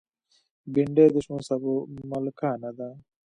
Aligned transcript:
بېنډۍ 0.73 1.07
د 1.11 1.15
شنو 1.25 1.41
سابو 1.47 1.73
ملکانه 2.09 2.69
ده 2.77 2.89